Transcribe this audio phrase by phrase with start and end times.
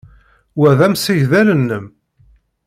[0.59, 1.85] Wa d amsegdal-nnem?